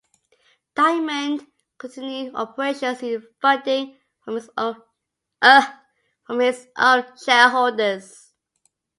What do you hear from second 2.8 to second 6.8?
using funding from its